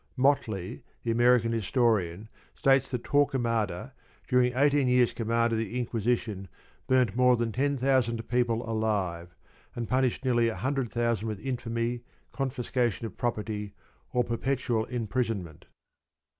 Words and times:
Motley, 0.17 0.81
the 1.03 1.11
American 1.11 1.51
historian, 1.51 2.27
states 2.55 2.89
that 2.89 3.03
Torquemada, 3.03 3.93
during 4.27 4.51
eighteen 4.55 4.87
years' 4.87 5.13
command 5.13 5.53
of 5.53 5.59
the 5.59 5.77
Inquisition, 5.79 6.47
burnt 6.87 7.15
more 7.15 7.37
than 7.37 7.51
ten 7.51 7.77
thousand 7.77 8.27
people 8.27 8.67
alive, 8.67 9.35
and 9.75 9.87
punished 9.87 10.25
nearly 10.25 10.47
a 10.47 10.55
hundred 10.55 10.89
thousand 10.89 11.27
with 11.27 11.39
infamy, 11.39 12.01
confiscation 12.31 13.05
of 13.05 13.15
property, 13.15 13.75
or 14.11 14.23
perpetual 14.23 14.85
imprisonment. 14.85 15.65